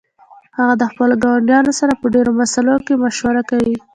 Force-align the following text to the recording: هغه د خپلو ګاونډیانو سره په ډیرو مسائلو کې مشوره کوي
هغه 0.57 0.73
د 0.77 0.83
خپلو 0.91 1.13
ګاونډیانو 1.23 1.71
سره 1.79 1.93
په 2.01 2.05
ډیرو 2.13 2.31
مسائلو 2.41 2.75
کې 2.85 2.93
مشوره 3.03 3.41
کوي 3.49 3.75